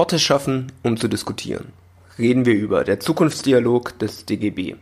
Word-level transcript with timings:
Orte 0.00 0.18
schaffen, 0.18 0.72
um 0.82 0.96
zu 0.96 1.08
diskutieren. 1.08 1.74
Reden 2.18 2.46
wir 2.46 2.54
über 2.54 2.84
der 2.84 3.00
Zukunftsdialog 3.00 3.98
des 3.98 4.24
DGB. 4.24 4.76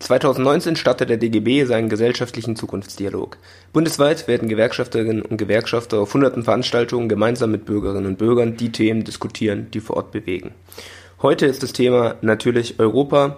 2019 0.00 0.74
startet 0.74 1.10
der 1.10 1.16
DGB 1.16 1.64
seinen 1.64 1.88
gesellschaftlichen 1.88 2.56
Zukunftsdialog. 2.56 3.36
Bundesweit 3.72 4.26
werden 4.26 4.48
Gewerkschafterinnen 4.48 5.22
und 5.22 5.36
Gewerkschafter 5.36 6.00
auf 6.00 6.12
hunderten 6.12 6.42
Veranstaltungen 6.42 7.08
gemeinsam 7.08 7.52
mit 7.52 7.66
Bürgerinnen 7.66 8.06
und 8.06 8.18
Bürgern 8.18 8.56
die 8.56 8.72
Themen 8.72 9.04
diskutieren, 9.04 9.68
die 9.72 9.78
vor 9.78 9.96
Ort 9.96 10.10
bewegen. 10.10 10.50
Heute 11.22 11.46
ist 11.46 11.62
das 11.62 11.72
Thema 11.72 12.16
natürlich 12.20 12.80
Europa. 12.80 13.36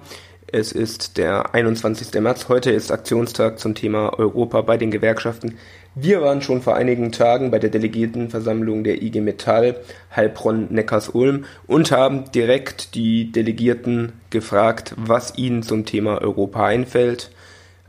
Es 0.48 0.70
ist 0.70 1.18
der 1.18 1.56
21. 1.56 2.20
März. 2.20 2.48
Heute 2.48 2.70
ist 2.70 2.92
Aktionstag 2.92 3.58
zum 3.58 3.74
Thema 3.74 4.16
Europa 4.16 4.60
bei 4.60 4.76
den 4.76 4.92
Gewerkschaften. 4.92 5.58
Wir 5.96 6.22
waren 6.22 6.40
schon 6.40 6.62
vor 6.62 6.76
einigen 6.76 7.10
Tagen 7.10 7.50
bei 7.50 7.58
der 7.58 7.68
Delegiertenversammlung 7.68 8.84
der 8.84 9.02
IG 9.02 9.20
Metall 9.22 9.74
Heilbronn-Neckars-Ulm 10.14 11.46
und 11.66 11.90
haben 11.90 12.30
direkt 12.30 12.94
die 12.94 13.32
Delegierten 13.32 14.12
gefragt, 14.30 14.94
was 14.96 15.36
ihnen 15.36 15.64
zum 15.64 15.84
Thema 15.84 16.22
Europa 16.22 16.64
einfällt. 16.64 17.32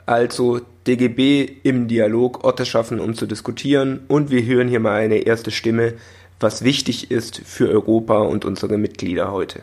Also 0.08 0.60
DGB 0.88 1.48
im 1.62 1.88
Dialog 1.88 2.44
Orte 2.44 2.66
schaffen, 2.66 3.00
um 3.00 3.14
zu 3.14 3.28
diskutieren. 3.28 4.00
Und 4.08 4.32
wir 4.32 4.44
hören 4.44 4.68
hier 4.68 4.80
mal 4.80 5.00
eine 5.00 5.18
erste 5.18 5.52
Stimme, 5.52 5.94
was 6.40 6.64
wichtig 6.64 7.12
ist 7.12 7.40
für 7.46 7.70
Europa 7.70 8.18
und 8.18 8.46
unsere 8.46 8.80
Mitglieder 8.80 9.32
heute. 9.32 9.62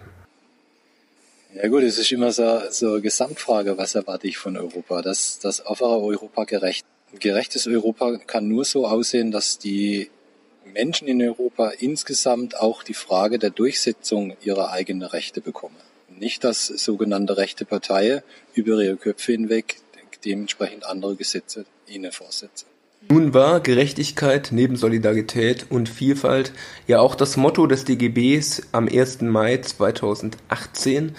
Ja 1.54 1.68
gut, 1.68 1.84
es 1.84 1.98
ist 1.98 2.10
immer 2.10 2.32
so, 2.32 2.62
so 2.70 2.94
eine 2.94 3.00
Gesamtfrage, 3.00 3.78
was 3.78 3.94
erwarte 3.94 4.26
ich 4.26 4.38
von 4.38 4.56
Europa? 4.56 5.02
Dass 5.02 5.38
das 5.38 5.60
einfache 5.60 6.00
Europa 6.02 6.42
gerecht. 6.44 6.84
Gerechtes 7.20 7.68
Europa 7.68 8.18
kann 8.27 8.48
nur 8.48 8.64
so 8.64 8.88
aussehen, 8.88 9.30
dass 9.30 9.58
die 9.58 10.10
Menschen 10.64 11.06
in 11.06 11.22
Europa 11.22 11.68
insgesamt 11.78 12.58
auch 12.58 12.82
die 12.82 12.94
Frage 12.94 13.38
der 13.38 13.50
Durchsetzung 13.50 14.36
ihrer 14.42 14.72
eigenen 14.72 15.04
Rechte 15.04 15.40
bekommen. 15.40 15.77
Nicht, 16.08 16.42
dass 16.42 16.66
sogenannte 16.66 17.36
rechte 17.36 17.64
Parteien 17.64 18.22
über 18.55 18.80
ihre 18.80 18.97
Köpfe 18.97 19.30
hinweg 19.30 19.77
dementsprechend 20.25 20.84
andere 20.86 21.14
Gesetze 21.14 21.66
ihnen 21.86 22.10
vorsetzen. 22.10 22.66
Nun 23.10 23.34
war 23.34 23.60
Gerechtigkeit 23.60 24.48
neben 24.50 24.77
Solidarität 24.77 25.66
und 25.70 25.88
Vielfalt 25.88 26.52
ja 26.86 27.00
auch 27.00 27.14
das 27.14 27.36
Motto 27.36 27.66
des 27.66 27.84
DGBs 27.84 28.69
am 28.72 28.88
1. 28.88 29.20
Mai 29.20 29.58
2018. 29.58 31.14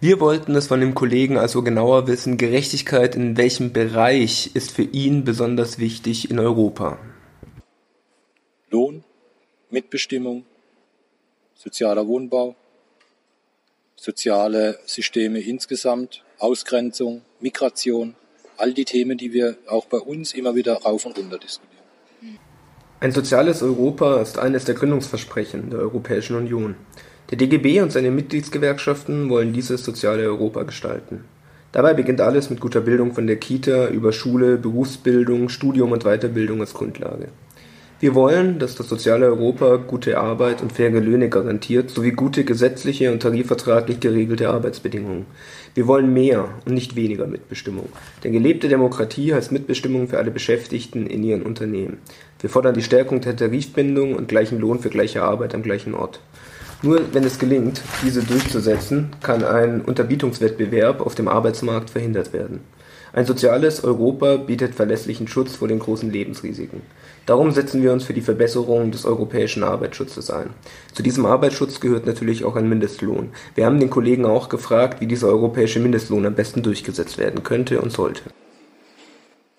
Wir 0.00 0.20
wollten 0.20 0.54
es 0.54 0.66
von 0.66 0.80
dem 0.80 0.94
Kollegen 0.94 1.38
also 1.38 1.62
genauer 1.62 2.06
wissen, 2.06 2.36
Gerechtigkeit 2.36 3.16
in 3.16 3.36
welchem 3.36 3.72
Bereich 3.72 4.54
ist 4.54 4.70
für 4.70 4.82
ihn 4.82 5.24
besonders 5.24 5.78
wichtig 5.78 6.30
in 6.30 6.38
Europa? 6.38 6.98
Lohn, 8.70 9.02
Mitbestimmung, 9.70 10.44
sozialer 11.54 12.06
Wohnbau, 12.06 12.54
soziale 13.96 14.78
Systeme 14.84 15.40
insgesamt, 15.40 16.22
Ausgrenzung, 16.38 17.22
Migration, 17.40 18.14
all 18.60 18.74
die 18.74 18.84
Themen, 18.84 19.18
die 19.18 19.32
wir 19.32 19.56
auch 19.66 19.86
bei 19.86 19.98
uns 19.98 20.34
immer 20.34 20.54
wieder 20.54 20.74
rauf 20.74 21.06
und 21.06 21.18
runter 21.18 21.38
diskutieren. 21.38 21.80
Ein 23.00 23.12
soziales 23.12 23.62
Europa 23.62 24.20
ist 24.20 24.38
eines 24.38 24.66
der 24.66 24.74
Gründungsversprechen 24.74 25.70
der 25.70 25.80
Europäischen 25.80 26.36
Union. 26.36 26.74
Der 27.30 27.38
DGB 27.38 27.80
und 27.80 27.92
seine 27.92 28.10
Mitgliedsgewerkschaften 28.10 29.30
wollen 29.30 29.52
dieses 29.52 29.84
soziale 29.84 30.24
Europa 30.24 30.64
gestalten. 30.64 31.24
Dabei 31.72 31.94
beginnt 31.94 32.20
alles 32.20 32.50
mit 32.50 32.60
guter 32.60 32.80
Bildung 32.80 33.12
von 33.12 33.26
der 33.26 33.36
Kita 33.36 33.88
über 33.88 34.12
Schule, 34.12 34.56
Berufsbildung, 34.56 35.48
Studium 35.48 35.92
und 35.92 36.02
Weiterbildung 36.02 36.60
als 36.60 36.74
Grundlage. 36.74 37.28
Wir 38.00 38.14
wollen, 38.14 38.58
dass 38.58 38.74
das 38.74 38.88
soziale 38.88 39.26
Europa 39.26 39.76
gute 39.76 40.18
Arbeit 40.18 40.62
und 40.62 40.72
faire 40.72 41.00
Löhne 41.00 41.28
garantiert, 41.28 41.90
sowie 41.90 42.12
gute 42.12 42.44
gesetzliche 42.44 43.12
und 43.12 43.20
tarifvertraglich 43.20 44.00
geregelte 44.00 44.48
Arbeitsbedingungen. 44.48 45.26
Wir 45.74 45.86
wollen 45.86 46.12
mehr 46.12 46.48
und 46.64 46.74
nicht 46.74 46.96
weniger 46.96 47.26
Mitbestimmung. 47.26 47.88
Denn 48.24 48.32
gelebte 48.32 48.68
Demokratie 48.68 49.34
heißt 49.34 49.52
Mitbestimmung 49.52 50.08
für 50.08 50.18
alle 50.18 50.30
Beschäftigten 50.30 51.06
in 51.06 51.22
ihren 51.22 51.42
Unternehmen. 51.42 51.98
Wir 52.40 52.50
fordern 52.50 52.74
die 52.74 52.82
Stärkung 52.82 53.20
der 53.20 53.36
Tarifbindung 53.36 54.14
und 54.14 54.28
gleichen 54.28 54.58
Lohn 54.58 54.80
für 54.80 54.90
gleiche 54.90 55.22
Arbeit 55.22 55.54
am 55.54 55.62
gleichen 55.62 55.94
Ort. 55.94 56.20
Nur 56.82 57.12
wenn 57.12 57.24
es 57.24 57.38
gelingt, 57.38 57.82
diese 58.02 58.22
durchzusetzen, 58.22 59.10
kann 59.22 59.44
ein 59.44 59.82
Unterbietungswettbewerb 59.82 61.02
auf 61.02 61.14
dem 61.14 61.28
Arbeitsmarkt 61.28 61.90
verhindert 61.90 62.32
werden. 62.32 62.60
Ein 63.12 63.26
soziales 63.26 63.82
Europa 63.82 64.36
bietet 64.36 64.74
verlässlichen 64.74 65.26
Schutz 65.26 65.56
vor 65.56 65.66
den 65.66 65.80
großen 65.80 66.10
Lebensrisiken. 66.10 66.82
Darum 67.26 67.50
setzen 67.50 67.82
wir 67.82 67.92
uns 67.92 68.04
für 68.04 68.14
die 68.14 68.20
Verbesserung 68.20 68.92
des 68.92 69.04
europäischen 69.04 69.64
Arbeitsschutzes 69.64 70.30
ein. 70.30 70.50
Zu 70.94 71.02
diesem 71.02 71.26
Arbeitsschutz 71.26 71.80
gehört 71.80 72.06
natürlich 72.06 72.44
auch 72.44 72.54
ein 72.54 72.68
Mindestlohn. 72.68 73.30
Wir 73.56 73.66
haben 73.66 73.80
den 73.80 73.90
Kollegen 73.90 74.26
auch 74.26 74.48
gefragt, 74.48 75.00
wie 75.00 75.06
dieser 75.06 75.28
europäische 75.28 75.80
Mindestlohn 75.80 76.24
am 76.24 76.34
besten 76.34 76.62
durchgesetzt 76.62 77.18
werden 77.18 77.42
könnte 77.42 77.80
und 77.80 77.92
sollte. 77.92 78.22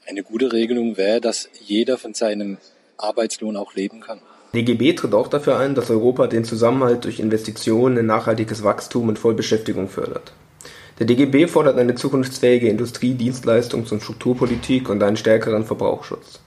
Eine 0.07 0.23
gute 0.23 0.51
Regelung 0.53 0.97
wäre, 0.97 1.19
dass 1.19 1.49
jeder 1.65 1.97
von 1.97 2.13
seinem 2.13 2.57
Arbeitslohn 2.97 3.57
auch 3.57 3.75
leben 3.75 3.99
kann. 3.99 4.19
DGB 4.53 4.93
tritt 4.93 5.13
auch 5.13 5.29
dafür 5.29 5.57
ein, 5.59 5.75
dass 5.75 5.89
Europa 5.89 6.27
den 6.27 6.43
Zusammenhalt 6.43 7.05
durch 7.05 7.19
Investitionen 7.19 7.97
in 7.97 8.05
nachhaltiges 8.05 8.63
Wachstum 8.63 9.07
und 9.07 9.19
Vollbeschäftigung 9.19 9.87
fördert. 9.87 10.33
Der 11.01 11.07
DGB 11.07 11.47
fordert 11.47 11.79
eine 11.79 11.95
zukunftsfähige 11.95 12.69
Industrie-, 12.69 13.15
Dienstleistungs- 13.15 13.91
und 13.91 14.03
Strukturpolitik 14.03 14.87
und 14.87 15.01
einen 15.01 15.17
stärkeren 15.17 15.65
Verbraucherschutz. 15.65 16.41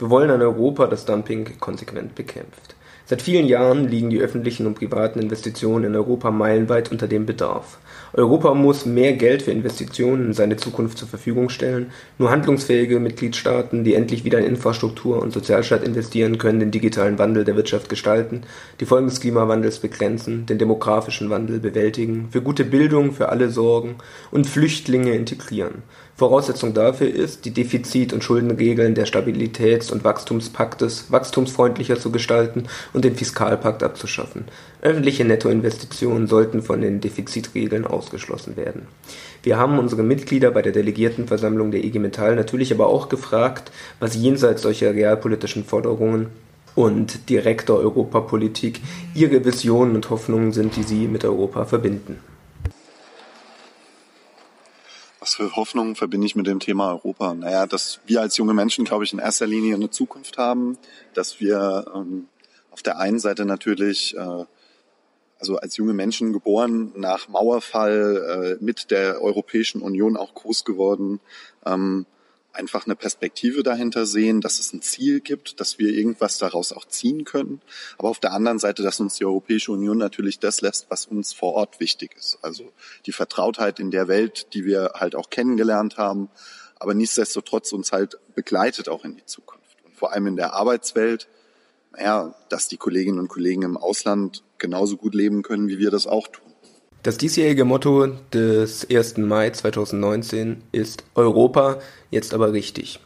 Wir 0.00 0.10
wollen 0.10 0.32
ein 0.32 0.42
Europa, 0.42 0.88
das 0.88 1.04
Dumping 1.04 1.60
konsequent 1.60 2.16
bekämpft. 2.16 2.74
Seit 3.06 3.20
vielen 3.20 3.46
Jahren 3.46 3.86
liegen 3.86 4.08
die 4.08 4.20
öffentlichen 4.20 4.66
und 4.66 4.76
privaten 4.76 5.18
Investitionen 5.18 5.84
in 5.84 5.94
Europa 5.94 6.30
meilenweit 6.30 6.90
unter 6.90 7.06
dem 7.06 7.26
Bedarf. 7.26 7.76
Europa 8.14 8.54
muss 8.54 8.86
mehr 8.86 9.12
Geld 9.12 9.42
für 9.42 9.50
Investitionen 9.50 10.28
in 10.28 10.32
seine 10.32 10.56
Zukunft 10.56 10.96
zur 10.96 11.08
Verfügung 11.08 11.50
stellen. 11.50 11.90
Nur 12.16 12.30
handlungsfähige 12.30 13.00
Mitgliedstaaten, 13.00 13.84
die 13.84 13.92
endlich 13.94 14.24
wieder 14.24 14.38
in 14.38 14.46
Infrastruktur 14.46 15.20
und 15.20 15.34
Sozialstaat 15.34 15.82
investieren, 15.84 16.38
können 16.38 16.60
den 16.60 16.70
digitalen 16.70 17.18
Wandel 17.18 17.44
der 17.44 17.56
Wirtschaft 17.56 17.90
gestalten, 17.90 18.44
die 18.80 18.86
Folgen 18.86 19.08
des 19.08 19.20
Klimawandels 19.20 19.80
begrenzen, 19.80 20.46
den 20.46 20.56
demografischen 20.56 21.28
Wandel 21.28 21.58
bewältigen, 21.58 22.28
für 22.30 22.40
gute 22.40 22.64
Bildung 22.64 23.12
für 23.12 23.28
alle 23.28 23.50
sorgen 23.50 23.96
und 24.30 24.46
Flüchtlinge 24.46 25.12
integrieren. 25.12 25.82
Voraussetzung 26.16 26.74
dafür 26.74 27.08
ist, 27.12 27.44
die 27.44 27.50
Defizit- 27.50 28.12
und 28.12 28.22
Schuldenregeln 28.22 28.94
der 28.94 29.06
Stabilitäts- 29.06 29.90
und 29.90 30.04
Wachstumspaktes 30.04 31.10
wachstumsfreundlicher 31.10 31.98
zu 31.98 32.12
gestalten 32.12 32.64
und 32.92 33.04
den 33.04 33.16
Fiskalpakt 33.16 33.82
abzuschaffen. 33.82 34.44
Öffentliche 34.80 35.24
Nettoinvestitionen 35.24 36.28
sollten 36.28 36.62
von 36.62 36.80
den 36.80 37.00
Defizitregeln 37.00 37.84
ausgeschlossen 37.84 38.56
werden. 38.56 38.86
Wir 39.42 39.58
haben 39.58 39.76
unsere 39.80 40.04
Mitglieder 40.04 40.52
bei 40.52 40.62
der 40.62 40.72
Delegiertenversammlung 40.72 41.72
der 41.72 41.82
IG 41.82 41.98
Metall 41.98 42.36
natürlich 42.36 42.72
aber 42.72 42.86
auch 42.86 43.08
gefragt, 43.08 43.72
was 43.98 44.14
jenseits 44.14 44.62
solcher 44.62 44.94
realpolitischen 44.94 45.64
Forderungen 45.64 46.28
und 46.76 47.28
direkter 47.28 47.74
Europapolitik 47.74 48.80
ihre 49.14 49.44
Visionen 49.44 49.96
und 49.96 50.10
Hoffnungen 50.10 50.52
sind, 50.52 50.76
die 50.76 50.84
sie 50.84 51.08
mit 51.08 51.24
Europa 51.24 51.64
verbinden. 51.64 52.18
Was 55.24 55.36
für 55.36 55.56
Hoffnungen 55.56 55.96
verbinde 55.96 56.26
ich 56.26 56.36
mit 56.36 56.46
dem 56.46 56.60
Thema 56.60 56.90
Europa? 56.90 57.32
Naja, 57.32 57.66
dass 57.66 57.98
wir 58.04 58.20
als 58.20 58.36
junge 58.36 58.52
Menschen, 58.52 58.84
glaube 58.84 59.04
ich, 59.04 59.14
in 59.14 59.18
erster 59.18 59.46
Linie 59.46 59.74
eine 59.74 59.88
Zukunft 59.88 60.36
haben, 60.36 60.76
dass 61.14 61.40
wir 61.40 61.86
ähm, 61.94 62.28
auf 62.70 62.82
der 62.82 62.98
einen 62.98 63.18
Seite 63.18 63.46
natürlich, 63.46 64.14
äh, 64.18 64.44
also 65.38 65.56
als 65.56 65.78
junge 65.78 65.94
Menschen 65.94 66.34
geboren, 66.34 66.92
nach 66.94 67.28
Mauerfall 67.28 68.58
äh, 68.60 68.62
mit 68.62 68.90
der 68.90 69.22
Europäischen 69.22 69.80
Union 69.80 70.18
auch 70.18 70.34
groß 70.34 70.66
geworden, 70.66 71.20
ähm, 71.64 72.04
einfach 72.54 72.86
eine 72.86 72.96
Perspektive 72.96 73.62
dahinter 73.62 74.06
sehen, 74.06 74.40
dass 74.40 74.58
es 74.58 74.72
ein 74.72 74.82
Ziel 74.82 75.20
gibt, 75.20 75.60
dass 75.60 75.78
wir 75.78 75.92
irgendwas 75.92 76.38
daraus 76.38 76.72
auch 76.72 76.84
ziehen 76.86 77.24
können. 77.24 77.60
Aber 77.98 78.08
auf 78.08 78.20
der 78.20 78.32
anderen 78.32 78.58
Seite, 78.58 78.82
dass 78.82 79.00
uns 79.00 79.16
die 79.16 79.24
Europäische 79.24 79.72
Union 79.72 79.98
natürlich 79.98 80.38
das 80.38 80.60
lässt, 80.60 80.90
was 80.90 81.06
uns 81.06 81.32
vor 81.32 81.54
Ort 81.54 81.80
wichtig 81.80 82.16
ist. 82.16 82.38
Also 82.42 82.72
die 83.06 83.12
Vertrautheit 83.12 83.80
in 83.80 83.90
der 83.90 84.08
Welt, 84.08 84.54
die 84.54 84.64
wir 84.64 84.92
halt 84.94 85.14
auch 85.14 85.30
kennengelernt 85.30 85.96
haben, 85.96 86.30
aber 86.78 86.94
nichtsdestotrotz 86.94 87.72
uns 87.72 87.92
halt 87.92 88.18
begleitet 88.34 88.88
auch 88.88 89.04
in 89.04 89.16
die 89.16 89.26
Zukunft. 89.26 89.78
Und 89.84 89.96
vor 89.96 90.12
allem 90.12 90.26
in 90.26 90.36
der 90.36 90.54
Arbeitswelt, 90.54 91.28
naja, 91.92 92.34
dass 92.48 92.68
die 92.68 92.76
Kolleginnen 92.76 93.18
und 93.18 93.28
Kollegen 93.28 93.62
im 93.62 93.76
Ausland 93.76 94.42
genauso 94.58 94.96
gut 94.96 95.14
leben 95.14 95.42
können, 95.42 95.68
wie 95.68 95.78
wir 95.78 95.90
das 95.90 96.06
auch 96.06 96.28
tun. 96.28 96.43
Das 97.04 97.18
diesjährige 97.18 97.66
Motto 97.66 98.06
des 98.32 98.88
1. 98.90 99.18
Mai 99.18 99.50
2019 99.50 100.62
ist 100.72 101.04
Europa, 101.14 101.76
jetzt 102.10 102.32
aber 102.32 102.54
richtig. 102.54 102.98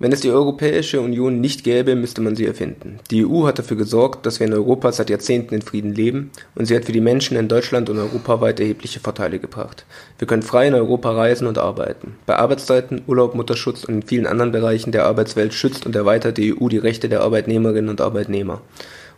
Wenn 0.00 0.10
es 0.10 0.22
die 0.22 0.30
Europäische 0.32 1.00
Union 1.00 1.40
nicht 1.40 1.62
gäbe, 1.62 1.94
müsste 1.94 2.20
man 2.20 2.34
sie 2.34 2.46
erfinden. 2.46 2.98
Die 3.12 3.24
EU 3.24 3.46
hat 3.46 3.60
dafür 3.60 3.76
gesorgt, 3.76 4.26
dass 4.26 4.40
wir 4.40 4.48
in 4.48 4.54
Europa 4.54 4.90
seit 4.90 5.08
Jahrzehnten 5.08 5.54
in 5.54 5.62
Frieden 5.62 5.94
leben 5.94 6.32
und 6.56 6.66
sie 6.66 6.74
hat 6.74 6.84
für 6.84 6.90
die 6.90 7.00
Menschen 7.00 7.36
in 7.36 7.46
Deutschland 7.46 7.88
und 7.90 7.98
europaweit 7.98 8.58
erhebliche 8.58 8.98
Vorteile 8.98 9.38
gebracht. 9.38 9.86
Wir 10.18 10.26
können 10.26 10.42
frei 10.42 10.66
in 10.66 10.74
Europa 10.74 11.12
reisen 11.12 11.46
und 11.46 11.58
arbeiten. 11.58 12.16
Bei 12.26 12.38
Arbeitszeiten, 12.38 13.02
Urlaub, 13.06 13.36
Mutterschutz 13.36 13.84
und 13.84 13.94
in 13.94 14.02
vielen 14.02 14.26
anderen 14.26 14.50
Bereichen 14.50 14.90
der 14.90 15.04
Arbeitswelt 15.06 15.54
schützt 15.54 15.86
und 15.86 15.94
erweitert 15.94 16.38
die 16.38 16.60
EU 16.60 16.66
die 16.66 16.78
Rechte 16.78 17.08
der 17.08 17.20
Arbeitnehmerinnen 17.20 17.88
und 17.88 18.00
Arbeitnehmer. 18.00 18.62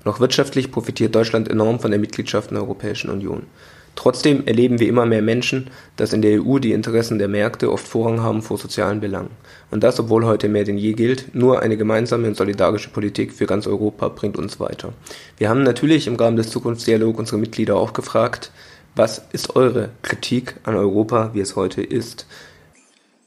Auch 0.04 0.20
wirtschaftlich 0.20 0.70
profitiert 0.72 1.14
Deutschland 1.14 1.48
enorm 1.48 1.80
von 1.80 1.90
der 1.90 2.00
Mitgliedschaft 2.00 2.50
in 2.50 2.54
der 2.54 2.64
Europäischen 2.64 3.10
Union. 3.10 3.46
Trotzdem 3.94 4.46
erleben 4.46 4.80
wir 4.80 4.88
immer 4.88 5.04
mehr 5.04 5.20
Menschen, 5.20 5.70
dass 5.96 6.12
in 6.12 6.22
der 6.22 6.42
EU 6.42 6.58
die 6.58 6.72
Interessen 6.72 7.18
der 7.18 7.28
Märkte 7.28 7.70
oft 7.70 7.86
Vorrang 7.86 8.22
haben 8.22 8.42
vor 8.42 8.56
sozialen 8.56 9.00
Belangen. 9.00 9.30
Und 9.70 9.82
das, 9.82 10.00
obwohl 10.00 10.24
heute 10.24 10.48
mehr 10.48 10.64
denn 10.64 10.78
je 10.78 10.94
gilt, 10.94 11.34
nur 11.34 11.60
eine 11.60 11.76
gemeinsame 11.76 12.26
und 12.28 12.36
solidarische 12.36 12.88
Politik 12.88 13.32
für 13.32 13.46
ganz 13.46 13.66
Europa 13.66 14.08
bringt 14.08 14.38
uns 14.38 14.58
weiter. 14.58 14.94
Wir 15.36 15.50
haben 15.50 15.62
natürlich 15.62 16.06
im 16.06 16.16
Rahmen 16.16 16.36
des 16.36 16.50
Zukunftsdialogs 16.50 17.18
unsere 17.18 17.38
Mitglieder 17.38 17.76
auch 17.76 17.92
gefragt, 17.92 18.50
was 18.94 19.22
ist 19.32 19.56
eure 19.56 19.90
Kritik 20.02 20.56
an 20.64 20.74
Europa, 20.74 21.30
wie 21.34 21.40
es 21.40 21.56
heute 21.56 21.82
ist? 21.82 22.26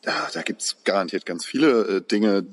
Ja, 0.04 0.14
da 0.34 0.42
gibt's 0.42 0.78
garantiert 0.84 1.26
ganz 1.26 1.46
viele 1.46 1.98
äh, 1.98 2.02
Dinge, 2.02 2.46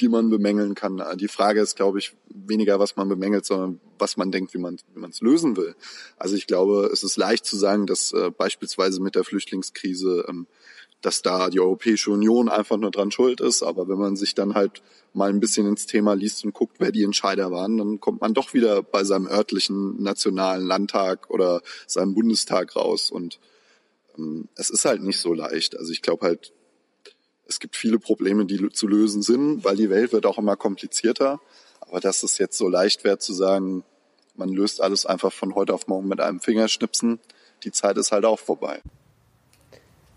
die 0.00 0.08
man 0.08 0.30
bemängeln 0.30 0.74
kann. 0.74 1.02
Die 1.16 1.28
Frage 1.28 1.60
ist, 1.60 1.76
glaube 1.76 1.98
ich, 1.98 2.14
weniger, 2.28 2.78
was 2.78 2.96
man 2.96 3.08
bemängelt, 3.08 3.44
sondern 3.44 3.80
was 3.98 4.16
man 4.16 4.30
denkt, 4.30 4.54
wie 4.54 4.58
man 4.58 4.78
wie 4.94 5.04
es 5.06 5.20
lösen 5.20 5.56
will. 5.56 5.74
Also 6.16 6.36
ich 6.36 6.46
glaube, 6.46 6.90
es 6.92 7.02
ist 7.02 7.16
leicht 7.16 7.44
zu 7.44 7.56
sagen, 7.56 7.86
dass 7.86 8.12
äh, 8.12 8.30
beispielsweise 8.30 9.00
mit 9.00 9.14
der 9.14 9.24
Flüchtlingskrise, 9.24 10.24
ähm, 10.28 10.46
dass 11.00 11.22
da 11.22 11.50
die 11.50 11.60
Europäische 11.60 12.10
Union 12.10 12.48
einfach 12.48 12.76
nur 12.76 12.90
dran 12.90 13.10
schuld 13.10 13.40
ist. 13.40 13.62
Aber 13.62 13.88
wenn 13.88 13.98
man 13.98 14.16
sich 14.16 14.34
dann 14.34 14.54
halt 14.54 14.82
mal 15.12 15.28
ein 15.28 15.40
bisschen 15.40 15.66
ins 15.66 15.86
Thema 15.86 16.14
liest 16.14 16.44
und 16.44 16.54
guckt, 16.54 16.76
wer 16.78 16.92
die 16.92 17.04
Entscheider 17.04 17.50
waren, 17.50 17.76
dann 17.78 18.00
kommt 18.00 18.20
man 18.20 18.34
doch 18.34 18.54
wieder 18.54 18.82
bei 18.82 19.04
seinem 19.04 19.26
örtlichen 19.26 20.02
nationalen 20.02 20.66
Landtag 20.66 21.30
oder 21.30 21.60
seinem 21.86 22.14
Bundestag 22.14 22.74
raus. 22.74 23.10
Und 23.10 23.38
ähm, 24.18 24.48
es 24.56 24.70
ist 24.70 24.84
halt 24.84 25.02
nicht 25.02 25.18
so 25.18 25.34
leicht. 25.34 25.76
Also 25.78 25.92
ich 25.92 26.02
glaube 26.02 26.26
halt, 26.26 26.52
es 27.46 27.60
gibt 27.60 27.76
viele 27.76 27.98
Probleme, 27.98 28.46
die 28.46 28.68
zu 28.70 28.86
lösen 28.86 29.22
sind, 29.22 29.64
weil 29.64 29.76
die 29.76 29.90
Welt 29.90 30.12
wird 30.12 30.26
auch 30.26 30.38
immer 30.38 30.56
komplizierter. 30.56 31.40
Aber 31.80 32.00
dass 32.00 32.22
es 32.22 32.38
jetzt 32.38 32.56
so 32.56 32.68
leicht 32.68 33.04
wäre 33.04 33.18
zu 33.18 33.32
sagen, 33.32 33.84
man 34.36 34.48
löst 34.48 34.80
alles 34.80 35.06
einfach 35.06 35.32
von 35.32 35.54
heute 35.54 35.74
auf 35.74 35.86
morgen 35.86 36.08
mit 36.08 36.20
einem 36.20 36.40
Fingerschnipsen, 36.40 37.20
die 37.62 37.72
Zeit 37.72 37.96
ist 37.98 38.12
halt 38.12 38.24
auch 38.24 38.38
vorbei. 38.38 38.80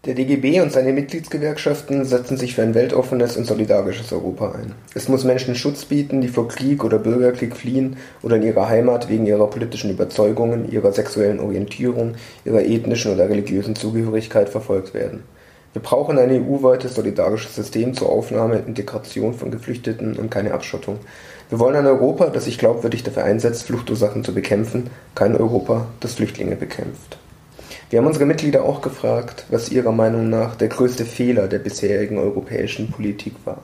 Der 0.05 0.15
DGB 0.15 0.61
und 0.61 0.71
seine 0.71 0.93
Mitgliedsgewerkschaften 0.93 2.05
setzen 2.05 2.37
sich 2.37 2.55
für 2.55 2.61
ein 2.61 2.73
weltoffenes 2.73 3.35
und 3.35 3.45
solidarisches 3.45 4.13
Europa 4.13 4.53
ein. 4.53 4.73
Es 4.93 5.09
muss 5.09 5.25
Menschen 5.25 5.53
Schutz 5.53 5.83
bieten, 5.83 6.21
die 6.21 6.29
vor 6.29 6.47
Krieg 6.47 6.83
oder 6.83 6.97
Bürgerkrieg 6.97 7.55
fliehen 7.55 7.97
oder 8.21 8.37
in 8.37 8.43
ihrer 8.43 8.69
Heimat 8.69 9.09
wegen 9.09 9.25
ihrer 9.25 9.49
politischen 9.49 9.91
Überzeugungen, 9.91 10.71
ihrer 10.71 10.93
sexuellen 10.93 11.41
Orientierung, 11.41 12.15
ihrer 12.45 12.61
ethnischen 12.61 13.13
oder 13.13 13.27
religiösen 13.27 13.75
Zugehörigkeit 13.75 14.47
verfolgt 14.47 14.93
werden. 14.93 15.23
Wir 15.77 15.83
brauchen 15.83 16.17
ein 16.17 16.31
EU-weites 16.31 16.95
solidarisches 16.95 17.53
System 17.53 17.93
zur 17.93 18.09
Aufnahme 18.09 18.55
und 18.55 18.67
Integration 18.67 19.35
von 19.35 19.51
Geflüchteten 19.51 20.17
und 20.17 20.31
keine 20.31 20.55
Abschottung. 20.55 20.97
Wir 21.49 21.59
wollen 21.59 21.75
ein 21.75 21.85
Europa, 21.85 22.31
das 22.31 22.45
sich 22.45 22.57
glaubwürdig 22.57 23.03
dafür 23.03 23.25
einsetzt, 23.25 23.67
Fluchtursachen 23.67 24.23
zu 24.23 24.33
bekämpfen, 24.33 24.89
kein 25.13 25.35
Europa, 25.35 25.85
das 25.99 26.15
Flüchtlinge 26.15 26.55
bekämpft. 26.55 27.19
Wir 27.91 27.99
haben 27.99 28.07
unsere 28.07 28.25
Mitglieder 28.25 28.63
auch 28.63 28.81
gefragt, 28.81 29.45
was 29.51 29.69
ihrer 29.69 29.91
Meinung 29.91 30.31
nach 30.31 30.55
der 30.55 30.69
größte 30.69 31.05
Fehler 31.05 31.47
der 31.47 31.59
bisherigen 31.59 32.17
europäischen 32.17 32.89
Politik 32.89 33.35
war. 33.45 33.61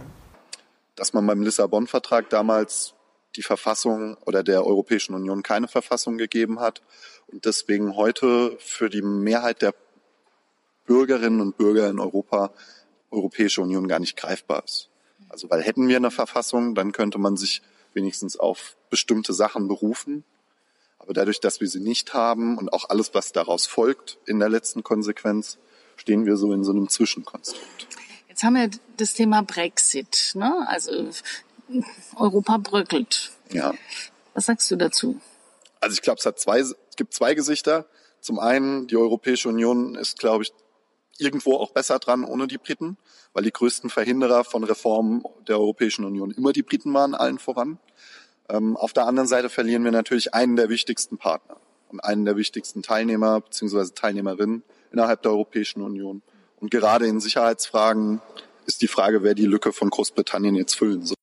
Dass 0.95 1.13
man 1.13 1.25
beim 1.25 1.42
Lissabon-Vertrag 1.42 2.30
damals 2.30 2.94
die 3.36 3.42
Verfassung 3.42 4.18
oder 4.24 4.44
der 4.44 4.68
Europäischen 4.68 5.16
Union 5.16 5.42
keine 5.42 5.68
Verfassung 5.68 6.19
gegeben 6.19 6.59
hat 6.59 6.83
und 7.25 7.45
deswegen 7.45 7.95
heute 7.95 8.56
für 8.59 8.92
die 8.92 9.01
Mehrheit 9.01 9.63
der 9.63 9.74
Bürgerinnen 10.85 11.41
und 11.41 11.57
Bürger 11.57 11.89
in 11.89 12.00
Europa 12.00 12.51
Europäische 13.12 13.62
Union 13.62 13.88
gar 13.88 14.00
nicht 14.00 14.18
greifbar 14.18 14.63
ist. 14.65 14.89
Also 15.30 15.50
weil 15.50 15.62
hätten 15.62 15.88
wir 15.88 15.97
eine 15.97 16.12
Verfassung, 16.12 16.75
dann 16.75 16.91
könnte 16.91 17.18
man 17.18 17.38
sich 17.38 17.62
wenigstens 17.94 18.38
auf 18.38 18.75
bestimmte 18.89 19.33
Sachen 19.33 19.68
berufen. 19.68 20.24
Aber 21.00 21.13
dadurch, 21.13 21.39
dass 21.39 21.59
wir 21.59 21.68
sie 21.68 21.80
nicht 21.80 22.13
haben 22.13 22.57
und 22.57 22.71
auch 22.71 22.89
alles, 22.89 23.13
was 23.13 23.31
daraus 23.31 23.65
folgt 23.65 24.18
in 24.25 24.39
der 24.39 24.50
letzten 24.50 24.83
Konsequenz, 24.83 25.57
stehen 25.95 26.25
wir 26.25 26.38
so 26.38 26.53
in 26.53 26.63
so 26.63 26.71
einem 26.71 26.89
Zwischenkonstrukt. 26.89 27.88
Jetzt 28.30 28.44
haben 28.44 28.56
wir 28.56 28.69
das 28.97 29.13
Thema 29.13 29.44
Brexit. 29.44 30.31
Ne? 30.33 30.65
Also 30.68 31.09
Europa 32.15 32.57
bröckelt. 32.57 33.31
Ja. 33.51 33.74
Was 34.33 34.45
sagst 34.45 34.71
du 34.71 34.75
dazu? 34.75 35.19
Also 35.81 35.94
ich 35.94 36.01
glaube, 36.01 36.19
es 36.19 36.25
hat 36.25 36.39
zwei, 36.39 36.59
es 36.59 36.75
gibt 36.95 37.13
zwei 37.13 37.35
Gesichter. 37.35 37.85
Zum 38.21 38.39
einen, 38.39 38.88
die 38.88 38.95
Europäische 38.95 39.50
Union 39.50 39.95
ist, 39.95 40.18
glaube 40.18 40.44
ich, 40.44 40.53
irgendwo 41.18 41.56
auch 41.57 41.71
besser 41.71 42.00
dran 42.00 42.24
ohne 42.24 42.48
die 42.48 42.57
Briten, 42.57 42.98
weil 43.33 43.44
die 43.44 43.51
größten 43.51 43.89
Verhinderer 43.89 44.44
von 44.44 44.63
Reformen 44.63 45.24
der 45.48 45.60
Europäischen 45.60 46.06
Union 46.06 46.31
immer 46.31 46.54
die 46.54 46.63
Briten 46.63 46.94
waren, 46.94 47.13
allen 47.15 47.39
voran. 47.39 47.80
Ähm, 48.50 48.75
auf 48.77 48.94
der 48.94 49.06
anderen 49.06 49.27
Seite 49.27 49.50
verlieren 49.50 49.83
wir 49.83 49.92
natürlich 49.92 50.33
einen 50.33 50.56
der 50.56 50.69
wichtigsten 50.69 51.18
Partner 51.18 51.57
und 51.89 52.00
einen 52.00 52.25
der 52.25 52.36
wichtigsten 52.36 52.81
Teilnehmer 52.81 53.42
bzw. 53.42 53.94
Teilnehmerinnen 53.94 54.63
innerhalb 54.92 55.21
der 55.21 55.31
Europäischen 55.31 55.81
Union. 55.81 56.21
Und 56.60 56.71
gerade 56.71 57.07
in 57.07 57.19
Sicherheitsfragen 57.19 58.21
ist 58.66 58.81
die 58.81 58.88
Frage, 58.88 59.24
wer 59.24 59.33
die 59.33 59.45
Lücke 59.45 59.74
von 59.74 59.89
Großbritannien 59.89 60.56
jetzt 60.56 60.75
füllen 60.75 61.06
soll. 61.06 61.18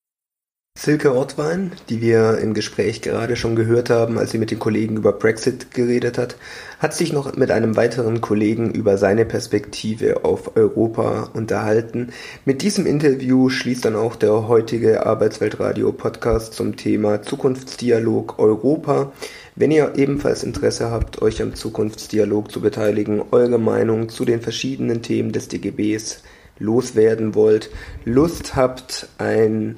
Silke 0.79 1.15
Ortwein, 1.15 1.73
die 1.91 2.01
wir 2.01 2.39
im 2.39 2.55
Gespräch 2.55 3.03
gerade 3.03 3.37
schon 3.37 3.55
gehört 3.55 3.91
haben, 3.91 4.17
als 4.17 4.31
sie 4.31 4.39
mit 4.39 4.51
den 4.51 4.59
Kollegen 4.59 4.97
über 4.97 5.13
Brexit 5.13 5.75
geredet 5.75 6.17
hat, 6.17 6.37
hat 6.79 6.95
sich 6.95 7.13
noch 7.13 7.37
mit 7.37 7.51
einem 7.51 7.77
weiteren 7.77 8.23
Kollegen 8.23 8.71
über 8.71 8.97
seine 8.97 9.27
Perspektive 9.27 10.25
auf 10.25 10.57
Europa 10.57 11.29
unterhalten. 11.35 12.15
Mit 12.47 12.63
diesem 12.63 12.87
Interview 12.87 13.51
schließt 13.51 13.85
dann 13.85 13.95
auch 13.95 14.17
der 14.17 14.49
heutige 14.49 15.05
Arbeitsweltradio-Podcast 15.05 16.55
zum 16.55 16.77
Thema 16.77 17.21
Zukunftsdialog 17.21 18.39
Europa. 18.39 19.13
Wenn 19.57 19.73
ihr 19.73 19.93
ebenfalls 19.97 20.45
Interesse 20.45 20.91
habt, 20.91 21.21
euch 21.21 21.43
am 21.43 21.55
Zukunftsdialog 21.55 22.51
zu 22.51 22.63
beteiligen, 22.63 23.23
eure 23.33 23.59
Meinung 23.59 24.09
zu 24.09 24.25
den 24.25 24.41
verschiedenen 24.41 25.03
Themen 25.03 25.33
des 25.33 25.49
DGBs 25.49 26.23
loswerden 26.59 27.35
wollt, 27.35 27.71
Lust 28.07 28.57
habt, 28.57 29.09
ein 29.19 29.77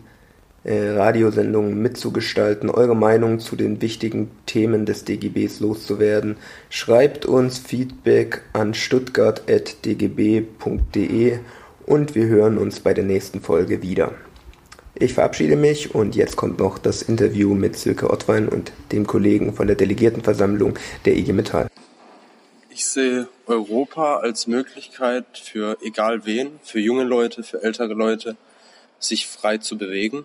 Radiosendungen 0.64 1.82
mitzugestalten, 1.82 2.70
eure 2.70 2.94
Meinung 2.94 3.40
zu 3.40 3.56
den 3.56 3.82
wichtigen 3.82 4.30
Themen 4.46 4.86
des 4.86 5.04
DGBs 5.04 5.58
loszuwerden. 5.60 6.36
Schreibt 6.70 7.26
uns 7.26 7.58
Feedback 7.58 8.42
an 8.52 8.72
stuttgart.dgb.de 8.72 11.38
und 11.84 12.14
wir 12.14 12.26
hören 12.26 12.58
uns 12.58 12.78
bei 12.78 12.94
der 12.94 13.02
nächsten 13.04 13.40
Folge 13.40 13.82
wieder. 13.82 14.12
Ich 14.94 15.14
verabschiede 15.14 15.56
mich 15.56 15.96
und 15.96 16.14
jetzt 16.14 16.36
kommt 16.36 16.60
noch 16.60 16.78
das 16.78 17.02
Interview 17.02 17.54
mit 17.54 17.76
Silke 17.76 18.08
Ottwein 18.08 18.48
und 18.48 18.70
dem 18.92 19.04
Kollegen 19.06 19.54
von 19.54 19.66
der 19.66 19.74
Delegiertenversammlung 19.74 20.78
der 21.06 21.16
IG 21.16 21.32
Metall. 21.32 21.66
Ich 22.70 22.86
sehe 22.86 23.26
Europa 23.46 24.18
als 24.18 24.46
Möglichkeit 24.46 25.24
für 25.32 25.76
egal 25.82 26.24
wen, 26.24 26.60
für 26.62 26.78
junge 26.78 27.02
Leute, 27.02 27.42
für 27.42 27.64
ältere 27.64 27.94
Leute, 27.94 28.36
sich 29.00 29.26
frei 29.26 29.58
zu 29.58 29.76
bewegen 29.76 30.24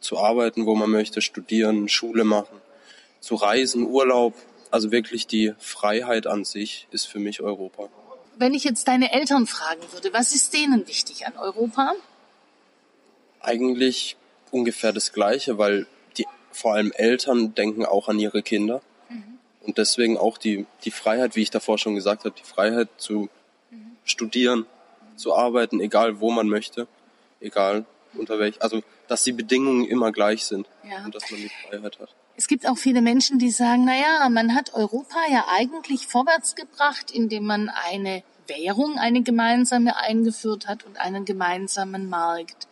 zu 0.00 0.18
arbeiten, 0.18 0.66
wo 0.66 0.74
man 0.74 0.90
möchte, 0.90 1.20
studieren, 1.20 1.88
Schule 1.88 2.24
machen, 2.24 2.56
zu 3.20 3.34
reisen, 3.34 3.84
Urlaub. 3.84 4.34
Also 4.70 4.90
wirklich 4.90 5.26
die 5.26 5.54
Freiheit 5.58 6.26
an 6.26 6.44
sich 6.44 6.86
ist 6.90 7.06
für 7.06 7.18
mich 7.18 7.40
Europa. 7.40 7.88
Wenn 8.36 8.54
ich 8.54 8.64
jetzt 8.64 8.86
deine 8.86 9.12
Eltern 9.12 9.46
fragen 9.46 9.80
würde, 9.92 10.12
was 10.12 10.34
ist 10.34 10.52
denen 10.52 10.86
wichtig 10.86 11.26
an 11.26 11.36
Europa? 11.36 11.94
Eigentlich 13.40 14.16
ungefähr 14.50 14.92
das 14.92 15.12
Gleiche, 15.12 15.58
weil 15.58 15.86
die 16.16 16.26
vor 16.52 16.74
allem 16.74 16.92
Eltern 16.92 17.54
denken 17.54 17.84
auch 17.84 18.08
an 18.08 18.18
ihre 18.18 18.42
Kinder. 18.42 18.82
Mhm. 19.08 19.38
Und 19.62 19.78
deswegen 19.78 20.18
auch 20.18 20.38
die, 20.38 20.66
die 20.84 20.90
Freiheit, 20.90 21.34
wie 21.34 21.42
ich 21.42 21.50
davor 21.50 21.78
schon 21.78 21.94
gesagt 21.94 22.24
habe, 22.24 22.34
die 22.38 22.44
Freiheit 22.44 22.88
zu 22.98 23.28
mhm. 23.70 23.96
studieren, 24.04 24.66
zu 25.16 25.34
arbeiten, 25.34 25.80
egal 25.80 26.20
wo 26.20 26.30
man 26.30 26.48
möchte, 26.48 26.86
egal 27.40 27.86
unter 28.14 28.38
welch, 28.38 28.60
also 28.62 28.82
dass 29.06 29.24
die 29.24 29.32
Bedingungen 29.32 29.84
immer 29.84 30.12
gleich 30.12 30.44
sind 30.44 30.66
ja. 30.88 31.04
und 31.04 31.14
dass 31.14 31.30
man 31.30 31.40
die 31.40 31.50
Freiheit 31.68 31.98
hat. 31.98 32.14
Es 32.36 32.46
gibt 32.46 32.68
auch 32.68 32.78
viele 32.78 33.02
Menschen, 33.02 33.38
die 33.38 33.50
sagen, 33.50 33.84
na 33.84 33.96
ja, 33.96 34.28
man 34.28 34.54
hat 34.54 34.74
Europa 34.74 35.18
ja 35.30 35.46
eigentlich 35.50 36.06
vorwärts 36.06 36.54
gebracht, 36.54 37.10
indem 37.10 37.44
man 37.44 37.68
eine 37.68 38.22
Währung, 38.46 38.98
eine 38.98 39.22
gemeinsame 39.22 39.96
eingeführt 39.96 40.68
hat 40.68 40.84
und 40.84 40.98
einen 40.98 41.24
gemeinsamen 41.24 42.08
Markt. 42.08 42.68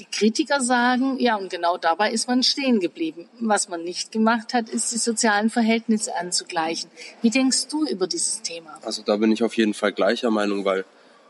Die 0.00 0.06
Kritiker 0.06 0.60
sagen, 0.60 1.18
ja, 1.20 1.36
und 1.36 1.50
genau 1.50 1.76
dabei 1.76 2.10
ist 2.10 2.26
man 2.26 2.42
stehen 2.42 2.80
geblieben. 2.80 3.28
Was 3.38 3.68
man 3.68 3.84
nicht 3.84 4.10
gemacht 4.10 4.52
hat, 4.52 4.68
ist 4.68 4.90
die 4.90 4.98
sozialen 4.98 5.50
Verhältnisse 5.50 6.16
anzugleichen. 6.16 6.90
Wie 7.22 7.30
denkst 7.30 7.68
du 7.68 7.86
über 7.86 8.08
dieses 8.08 8.42
Thema? 8.42 8.80
Also 8.82 9.02
da 9.02 9.16
bin 9.16 9.30
ich 9.30 9.44
auf 9.44 9.56
jeden 9.56 9.74
Fall 9.74 9.92
gleicher 9.92 10.32
Meinung, 10.32 10.64
weil 10.64 10.84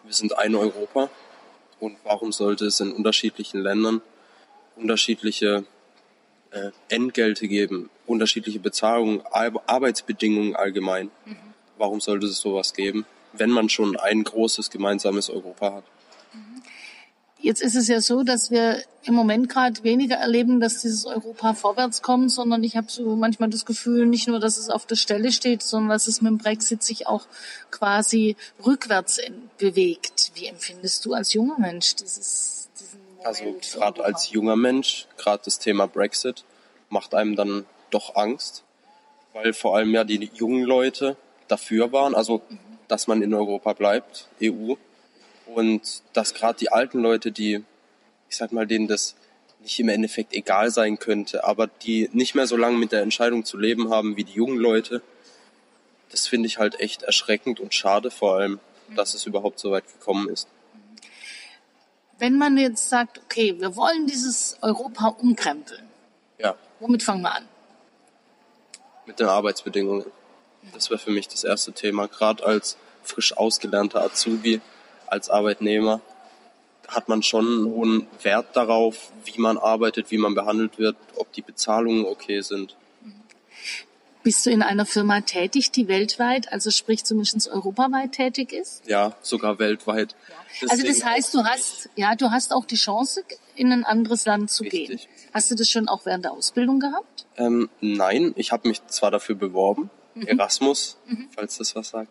wir 0.05 0.15
sind 0.15 0.39
ein 0.39 0.55
Europa 0.55 1.11
und 1.85 1.97
warum 2.05 2.33
sollte 2.33 2.67
es 2.67 2.81
in 2.81 2.93
unterschiedlichen 2.93 3.61
Ländern 3.61 4.01
unterschiedliche 4.77 5.65
äh, 6.51 6.71
Entgelte 6.89 7.47
geben, 7.47 7.91
unterschiedliche 8.07 8.59
Bezahlungen, 8.59 9.23
Arbeitsbedingungen 9.31 10.57
allgemein? 10.57 11.11
Mhm. 11.25 11.37
Warum 11.79 12.01
sollte 12.01 12.27
es 12.27 12.41
sowas 12.41 12.73
geben, 12.73 13.05
wenn 13.33 13.51
man 13.51 13.69
schon 13.69 13.97
ein 13.97 14.25
großes 14.25 14.71
gemeinsames 14.71 15.29
Europa 15.29 15.75
hat? 15.75 15.85
Jetzt 17.45 17.61
ist 17.61 17.77
es 17.77 17.89
ja 17.89 18.01
so, 18.01 18.23
dass 18.23 18.51
wir 18.51 18.83
im 19.03 19.13
Moment 19.13 19.51
gerade 19.51 19.85
weniger 19.85 20.17
erleben, 20.17 20.61
dass 20.61 20.81
dieses 20.81 21.05
Europa 21.05 21.53
vorwärts 21.53 22.01
kommt, 22.01 22.33
sondern 22.33 22.65
ich 22.65 22.75
habe 22.75 22.87
so 22.89 23.17
manchmal 23.17 23.51
das 23.51 23.67
Gefühl, 23.67 24.07
nicht 24.07 24.29
nur, 24.29 24.41
dass 24.41 24.57
es 24.57 24.71
auf 24.71 24.87
der 24.87 24.97
Stelle 24.97 25.31
steht, 25.31 25.63
sondern 25.63 25.91
dass 25.91 26.07
es 26.07 26.23
mit 26.23 26.31
dem 26.31 26.39
Brexit 26.39 26.83
sich 26.83 27.07
auch 27.07 27.27
quasi 27.71 28.37
rückwärts 28.65 29.21
bewegt. 29.59 30.33
Wie 30.37 30.47
empfindest 30.47 31.05
du 31.05 31.13
als 31.13 31.35
junger 31.35 31.59
Mensch 31.59 31.97
dieses, 31.97 32.71
diesen 32.81 33.01
Moment? 33.11 33.27
Also 33.27 33.45
gerade 33.61 34.03
als 34.03 34.31
junger 34.31 34.57
Mensch, 34.57 35.07
gerade 35.19 35.43
das 35.45 35.59
Thema 35.59 35.87
Brexit 35.87 36.45
macht 36.89 37.15
einem 37.15 37.37
dann 37.37 37.67
doch 37.91 38.17
Angst, 38.17 38.65
weil 39.35 39.53
vor 39.53 39.77
allem 39.77 39.91
ja 39.91 40.05
die 40.05 40.31
jungen 40.33 40.63
Leute 40.63 41.19
dafür 41.49 41.93
waren, 41.93 42.15
also 42.15 42.41
mhm. 42.49 42.59
dass 42.89 43.07
man 43.07 43.21
in 43.21 43.35
Europa 43.35 43.75
bleibt, 43.75 44.31
EU, 44.43 44.77
und 45.55 46.03
dass 46.13 46.35
gerade 46.35 46.59
die 46.59 46.73
alten 46.73 47.01
Leute, 47.01 47.31
die, 47.31 47.63
ich 48.29 48.37
sag 48.37 48.53
mal, 48.53 48.67
denen 48.67 48.89
das 48.89 49.15
nicht 49.61 49.79
im 49.81 49.89
Endeffekt 49.89 50.35
egal 50.35 50.71
sein 50.71 50.99
könnte, 50.99 51.45
aber 51.45 51.69
die 51.69 52.11
nicht 52.13 52.35
mehr 52.35 52.47
so 52.47 52.57
lange 52.57 52.77
mit 52.77 52.93
der 52.93 53.03
Entscheidung 53.03 53.45
zu 53.45 53.57
leben 53.57 53.91
haben 53.91 54.17
wie 54.17 54.25
die 54.25 54.33
jungen 54.33 54.59
Leute, 54.59 55.01
das 56.11 56.27
finde 56.27 56.47
ich 56.47 56.59
halt 56.59 56.81
echt 56.81 57.03
erschreckend 57.03 57.61
und 57.61 57.73
schade 57.73 58.11
vor 58.11 58.37
allem, 58.37 58.61
dass 58.95 59.15
es 59.15 59.27
überhaupt 59.27 59.59
so 59.59 59.71
weit 59.71 59.87
gekommen 59.87 60.29
ist. 60.29 60.49
Wenn 62.19 62.37
man 62.37 62.59
jetzt 62.59 62.89
sagt, 62.89 63.21
okay, 63.25 63.59
wir 63.59 63.75
wollen 63.75 64.07
dieses 64.07 64.59
Europa 64.61 65.09
umkrempeln, 65.09 65.83
ja. 66.39 66.55
womit 66.81 67.03
fangen 67.03 67.23
wir 67.23 67.35
an? 67.35 67.49
Mit 69.07 69.19
den 69.19 69.29
Arbeitsbedingungen. 69.29 70.07
Das 70.73 70.91
wäre 70.91 70.99
für 70.99 71.11
mich 71.11 71.29
das 71.29 71.45
erste 71.45 71.73
Thema, 71.73 72.07
gerade 72.07 72.45
als 72.45 72.77
frisch 73.03 73.37
ausgelernter 73.37 74.03
Azubi 74.03 74.61
als 75.07 75.31
Arbeitnehmer 75.31 76.01
hat 76.89 77.09
man 77.09 77.23
schon 77.23 77.47
einen 77.47 77.65
hohen 77.67 78.07
Wert 78.23 78.55
darauf, 78.55 79.13
wie 79.25 79.41
man 79.41 79.59
arbeitet, 79.59 80.11
wie 80.11 80.19
man 80.19 80.35
behandelt 80.35 80.79
wird, 80.79 80.97
ob 81.17 81.33
die 81.33 81.43
Bezahlungen 81.43 82.05
okay 82.05 82.41
sind. 82.41 82.77
Bist 84.23 84.47
du 84.47 84.51
in 84.51 84.63
einer 84.63 84.87
Firma 84.87 85.21
tätig, 85.21 85.71
die 85.71 85.87
weltweit, 85.87 86.51
also 86.51 86.71
sprich 86.71 87.05
zumindest 87.05 87.49
europaweit 87.49 88.13
tätig 88.13 88.53
ist? 88.53 88.87
Ja, 88.87 89.15
sogar 89.21 89.59
weltweit. 89.59 90.15
Ja. 90.29 90.69
Also 90.71 90.87
das 90.87 91.05
heißt, 91.05 91.35
du 91.35 91.45
hast, 91.45 91.91
ja, 91.95 92.15
du 92.15 92.31
hast 92.31 92.55
auch 92.55 92.65
die 92.65 92.77
Chance, 92.77 93.23
in 93.55 93.71
ein 93.71 93.85
anderes 93.85 94.25
Land 94.25 94.51
zu 94.51 94.63
Richtig. 94.63 94.89
gehen. 94.89 95.01
Hast 95.35 95.51
du 95.51 95.55
das 95.55 95.69
schon 95.69 95.89
auch 95.89 96.07
während 96.07 96.25
der 96.25 96.33
Ausbildung 96.33 96.81
gehabt? 96.81 97.27
Ähm, 97.37 97.69
nein, 97.81 98.33
ich 98.37 98.51
habe 98.51 98.69
mich 98.69 98.85
zwar 98.87 99.11
dafür 99.11 99.35
beworben, 99.35 99.91
mhm. 100.15 100.27
Erasmus, 100.27 100.97
mhm. 101.07 101.29
falls 101.35 101.59
das 101.59 101.77
was 101.77 101.91
sagt 101.91 102.11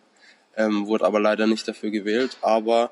ähm, 0.56 0.86
wurde 0.86 1.04
aber 1.04 1.20
leider 1.20 1.46
nicht 1.46 1.66
dafür 1.66 1.90
gewählt. 1.90 2.36
Aber 2.42 2.90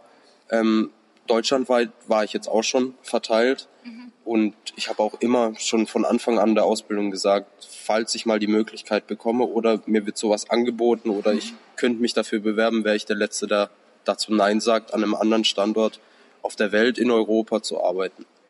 ähm, 0.50 0.90
deutschlandweit 1.26 1.90
war 2.06 2.24
ich 2.24 2.32
jetzt 2.32 2.48
auch 2.48 2.62
schon 2.62 2.94
verteilt 3.02 3.68
mhm. 3.84 4.12
und 4.24 4.54
ich 4.76 4.88
habe 4.88 5.02
auch 5.02 5.20
immer 5.20 5.54
schon 5.58 5.86
von 5.86 6.04
Anfang 6.04 6.38
an 6.38 6.54
der 6.54 6.64
Ausbildung 6.64 7.10
gesagt, 7.10 7.68
falls 7.70 8.14
ich 8.14 8.26
mal 8.26 8.38
die 8.38 8.46
Möglichkeit 8.46 9.06
bekomme 9.06 9.44
oder 9.44 9.80
mir 9.86 10.06
wird 10.06 10.18
sowas 10.18 10.50
angeboten 10.50 11.10
oder 11.10 11.32
mhm. 11.32 11.38
ich 11.38 11.54
könnte 11.76 12.00
mich 12.00 12.14
dafür 12.14 12.40
bewerben, 12.40 12.84
wäre 12.84 12.96
ich 12.96 13.06
der 13.06 13.16
Letzte, 13.16 13.46
der 13.46 13.70
dazu 14.04 14.32
Nein 14.34 14.60
sagt, 14.60 14.94
an 14.94 15.02
einem 15.02 15.14
anderen 15.14 15.44
Standort 15.44 16.00
auf 16.42 16.56
der 16.56 16.72
Welt 16.72 16.98
in 16.98 17.10
Europa 17.10 17.62
zu 17.62 17.82
arbeiten. 17.82 18.26